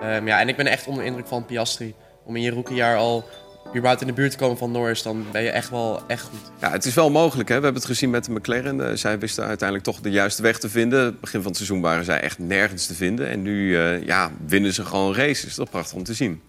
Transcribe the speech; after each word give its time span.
Ehm, 0.00 0.26
ja, 0.26 0.40
en 0.40 0.48
ik 0.48 0.56
ben 0.56 0.66
echt 0.66 0.86
onder 0.86 1.02
de 1.02 1.08
indruk 1.08 1.26
van 1.26 1.44
Piastri. 1.44 1.94
Om 2.24 2.36
in 2.36 2.42
je 2.42 2.50
rookiejaar 2.50 2.96
al 2.96 3.28
überhaupt 3.68 4.00
in 4.00 4.06
de 4.06 4.12
buurt 4.12 4.30
te 4.30 4.36
komen 4.36 4.58
van 4.58 4.70
Norris, 4.70 5.02
dan 5.02 5.26
ben 5.32 5.42
je 5.42 5.50
echt 5.50 5.70
wel 5.70 6.02
echt 6.06 6.22
goed. 6.22 6.50
Ja, 6.60 6.70
het 6.70 6.84
is 6.84 6.94
wel 6.94 7.10
mogelijk. 7.10 7.48
Hè? 7.48 7.56
We 7.56 7.62
hebben 7.62 7.80
het 7.82 7.90
gezien 7.90 8.10
met 8.10 8.24
de 8.24 8.32
McLaren. 8.32 8.88
Eh, 8.88 8.96
zij 8.96 9.18
wisten 9.18 9.44
uiteindelijk 9.44 9.88
toch 9.88 10.00
de 10.00 10.10
juiste 10.10 10.42
weg 10.42 10.58
te 10.58 10.68
vinden. 10.68 11.04
Het 11.04 11.20
begin 11.20 11.40
van 11.40 11.48
het 11.48 11.56
seizoen 11.56 11.80
waren 11.80 12.04
zij 12.04 12.20
echt 12.20 12.38
nergens 12.38 12.86
te 12.86 12.94
vinden. 12.94 13.28
En 13.28 13.42
nu 13.42 13.76
eh, 13.76 14.06
ja, 14.06 14.30
winnen 14.46 14.72
ze 14.72 14.84
gewoon 14.84 15.14
races. 15.14 15.40
Dat 15.40 15.50
is 15.50 15.54
toch 15.54 15.70
prachtig 15.70 15.96
om 15.96 16.04
te 16.04 16.14
zien. 16.14 16.42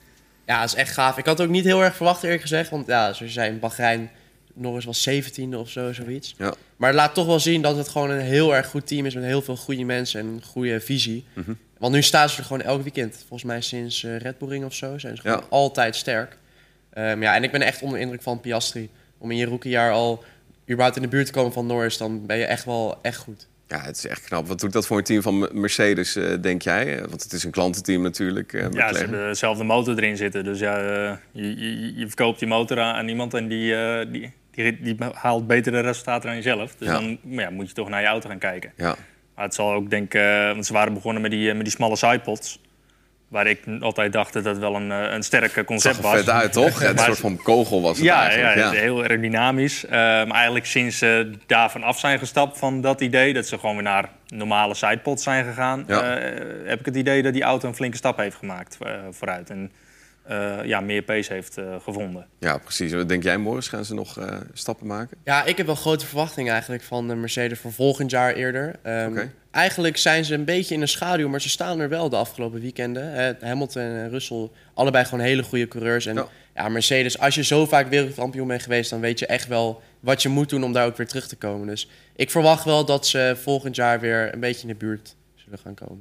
Ja, 0.45 0.59
dat 0.59 0.69
is 0.69 0.75
echt 0.75 0.93
gaaf. 0.93 1.17
Ik 1.17 1.25
had 1.25 1.37
het 1.37 1.47
ook 1.47 1.53
niet 1.53 1.63
heel 1.63 1.83
erg 1.83 1.95
verwacht 1.95 2.23
eerlijk 2.23 2.41
gezegd. 2.41 2.69
Want 2.69 2.87
ja, 2.87 3.01
zoals 3.01 3.19
je 3.19 3.39
zei, 3.39 3.51
in 3.51 3.59
Bahrein, 3.59 4.09
Norris 4.53 4.85
was 4.85 5.09
17e 5.09 5.55
of 5.55 5.69
zo, 5.69 5.93
zoiets. 5.93 6.35
Ja. 6.37 6.53
Maar 6.77 6.89
het 6.89 6.97
laat 6.97 7.13
toch 7.13 7.25
wel 7.25 7.39
zien 7.39 7.61
dat 7.61 7.77
het 7.77 7.87
gewoon 7.87 8.09
een 8.09 8.19
heel 8.19 8.55
erg 8.55 8.67
goed 8.67 8.87
team 8.87 9.05
is 9.05 9.15
met 9.15 9.23
heel 9.23 9.41
veel 9.41 9.55
goede 9.55 9.83
mensen 9.83 10.19
en 10.19 10.25
een 10.25 10.43
goede 10.43 10.79
visie. 10.79 11.25
Mhm. 11.33 11.51
Want 11.79 11.93
nu 11.93 12.01
staan 12.01 12.29
ze 12.29 12.37
er 12.37 12.43
gewoon 12.43 12.61
elk 12.61 12.81
weekend. 12.81 13.15
Volgens 13.17 13.43
mij 13.43 13.61
sinds 13.61 14.03
eh, 14.03 14.17
Red 14.17 14.37
Bull 14.37 14.49
Ring 14.49 14.65
of 14.65 14.73
zo 14.73 14.97
zijn 14.97 15.15
ze 15.15 15.21
gewoon 15.21 15.37
Ja. 15.37 15.43
altijd 15.49 15.95
sterk. 15.95 16.37
Ehm, 16.93 17.21
ja, 17.21 17.35
en 17.35 17.43
ik 17.43 17.51
ben 17.51 17.61
echt 17.61 17.81
onder 17.81 17.97
de 17.97 18.03
indruk 18.03 18.21
van 18.21 18.39
Piastri. 18.39 18.89
Om 19.17 19.31
in 19.31 19.37
je 19.37 19.45
rookiejaar 19.45 19.91
al 19.91 20.23
überhaupt 20.69 20.95
in 20.95 21.01
de 21.01 21.07
buurt 21.07 21.25
te 21.25 21.31
komen 21.31 21.53
van 21.53 21.65
Norris, 21.65 21.97
dan 21.97 22.25
ben 22.25 22.37
je 22.37 22.45
echt 22.45 22.65
wel 22.65 22.99
echt 23.01 23.17
goed. 23.17 23.47
Ja, 23.67 23.81
het 23.81 23.97
is 23.97 24.07
echt 24.07 24.23
knap. 24.23 24.47
Wat 24.47 24.59
doet 24.59 24.73
dat 24.73 24.85
voor 24.87 24.97
een 24.97 25.03
team 25.03 25.21
van 25.21 25.49
Mercedes, 25.59 26.15
eh, 26.15 26.33
denk 26.41 26.61
jij? 26.61 26.99
Want 27.09 27.23
het 27.23 27.33
is 27.33 27.43
een 27.43 27.51
klantenteam 27.51 28.01
natuurlijk. 28.01 28.53
eh, 28.53 28.65
Ja, 28.71 28.93
ze 28.93 28.99
hebben 28.99 29.27
dezelfde 29.27 29.63
motor 29.63 29.97
erin 29.97 30.17
zitten. 30.17 30.43
Dus 30.43 30.59
ja, 30.59 30.77
je, 31.31 31.59
je, 31.59 31.95
je 31.95 32.07
verkoopt 32.07 32.39
je 32.39 32.47
motor 32.47 32.79
aan, 32.79 33.07
iemand 33.07 33.33
en 33.33 33.47
die, 33.47 33.75
die, 34.11 34.33
die, 34.51 34.81
die 34.81 34.95
haalt 35.13 35.47
betere 35.47 35.79
resultaten 35.79 36.27
dan 36.27 36.35
jezelf. 36.35 36.75
Dus 36.75 36.87
Ja. 36.87 36.93
dan 36.93 37.17
ja, 37.23 37.49
moet 37.49 37.67
je 37.67 37.73
toch 37.73 37.89
naar 37.89 38.01
je 38.01 38.07
auto 38.07 38.29
gaan 38.29 38.37
kijken. 38.37 38.71
Ja. 38.77 38.95
Maar 39.39 39.47
het 39.47 39.57
zal 39.57 39.73
ook, 39.73 39.89
denk 39.89 40.13
ik, 40.13 40.21
eh, 40.21 40.45
want 40.51 40.65
ze 40.65 40.73
waren 40.73 40.93
begonnen 40.93 41.21
met 41.21 41.31
die, 41.31 41.49
eh, 41.49 41.55
met 41.55 41.63
die 41.63 41.73
smalle 41.73 41.95
sidepods. 41.95 42.59
Waar 43.27 43.47
ik 43.47 43.59
altijd 43.79 44.13
dacht 44.13 44.33
dat 44.33 44.43
dat 44.43 44.57
wel 44.57 44.75
een, 44.75 44.91
eh, 44.91 45.13
een 45.13 45.23
sterk 45.23 45.55
Het 45.55 45.65
concept 45.65 45.99
was. 45.99 46.15
vet 46.15 46.29
uit, 46.29 46.53
toch? 46.53 46.81
Ja, 46.81 46.89
een 46.89 46.97
soort 46.97 47.17
van 47.19 47.37
kogel 47.37 47.81
was 47.81 47.97
het 47.97 48.05
Ja, 48.05 48.27
eigenlijk. 48.27 48.73
ja, 48.73 48.79
heel 48.79 49.01
aerodynamisch. 49.01 49.85
Eh, 49.85 49.91
maar 49.91 50.31
eigenlijk 50.31 50.65
sinds 50.65 50.97
ze 50.97 51.31
daarvan 51.45 51.83
af 51.83 51.99
zijn 51.99 52.19
gestapt 52.19 52.57
van 52.57 52.81
dat 52.81 53.01
idee... 53.01 53.33
dat 53.33 53.47
ze 53.47 53.57
gewoon 53.59 53.75
weer 53.75 53.83
naar 53.83 54.09
normale 54.27 54.73
sidepods 54.73 55.23
zijn 55.23 55.45
gegaan... 55.45 55.83
Ja. 55.87 56.03
heb 56.65 56.79
ik 56.79 56.85
het 56.85 56.95
idee 56.95 57.21
dat 57.23 57.33
die 57.33 57.43
auto 57.43 57.67
een 57.67 57.75
flinke 57.75 57.97
stap 57.97 58.17
heeft 58.17 58.35
gemaakt 58.37 58.77
vooruit. 59.11 59.49
En 59.49 59.71
eh, 60.29 60.59
ja, 60.63 60.79
meer 60.79 61.01
pace 61.01 61.33
heeft 61.33 61.57
eh, 61.57 61.75
gevonden. 61.83 62.27
Ja, 62.39 62.57
precies. 62.57 62.93
Wat 62.93 63.09
denk 63.09 63.23
jij, 63.23 63.37
Morris? 63.37 63.67
Gaan 63.67 63.85
ze 63.85 63.93
nog 63.93 64.17
eh, 64.17 64.37
stappen 64.53 64.87
maken? 64.87 65.17
Ja, 65.23 65.45
ik 65.45 65.57
heb 65.57 65.65
wel 65.65 65.75
grote 65.75 66.05
verwachtingen 66.05 66.51
eigenlijk 66.51 66.83
van 66.83 67.07
de 67.07 67.15
Mercedes 67.15 67.59
voor 67.59 67.71
volgend 67.71 68.11
jaar 68.11 68.33
eerder. 68.33 68.75
Ehm. 68.83 69.25
Eigenlijk 69.51 69.97
zijn 69.97 70.25
ze 70.25 70.33
een 70.33 70.45
beetje 70.45 70.73
in 70.73 70.79
de 70.79 70.87
schaduw, 70.87 71.27
maar 71.29 71.41
ze 71.41 71.49
staan 71.49 71.79
er 71.79 71.89
wel 71.89 72.09
de 72.09 72.15
afgelopen 72.15 72.61
weekenden. 72.61 73.37
Hamilton 73.41 73.81
en 73.81 74.09
Russell, 74.09 74.49
allebei 74.73 75.05
gewoon 75.05 75.23
hele 75.23 75.43
goede 75.43 75.67
coureurs. 75.67 76.05
En 76.05 76.15
Ja. 76.15 76.27
ja. 76.55 76.69
Mercedes, 76.69 77.19
als 77.19 77.35
je 77.35 77.43
zo 77.43 77.65
vaak 77.65 77.87
wereldkampioen 77.87 78.47
bent 78.47 78.63
geweest, 78.63 78.89
dan 78.89 78.99
weet 78.99 79.19
je 79.19 79.25
echt 79.25 79.47
wel 79.47 79.81
wat 79.99 80.21
je 80.21 80.29
moet 80.29 80.49
doen 80.49 80.63
om 80.63 80.73
daar 80.73 80.85
ook 80.85 80.97
weer 80.97 81.07
terug 81.07 81.27
te 81.27 81.35
komen. 81.35 81.67
Dus 81.67 81.89
ik 82.15 82.31
verwacht 82.31 82.63
wel 82.63 82.85
dat 82.85 83.07
ze 83.07 83.37
volgend 83.41 83.75
jaar 83.75 83.99
weer 83.99 84.33
een 84.33 84.39
beetje 84.39 84.61
in 84.61 84.67
de 84.67 84.75
buurt 84.75 85.15
zullen 85.35 85.59
gaan 85.59 85.73
komen. 85.73 85.97